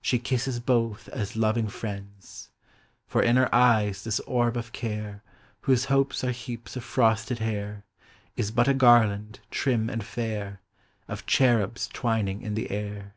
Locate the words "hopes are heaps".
5.92-6.76